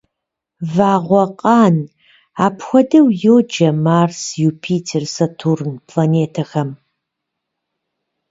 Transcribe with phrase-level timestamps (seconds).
[0.73, 1.75] Вагъуэкъан–
[2.45, 6.69] апхуэдэу йоджэ Марс, Юпитер, Сатурн планетэхэм.